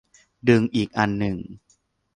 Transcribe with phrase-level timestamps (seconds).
[0.47, 1.37] ดึงอีกอันหนึ่ง